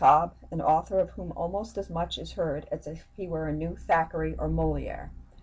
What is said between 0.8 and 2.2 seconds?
of whom almost as much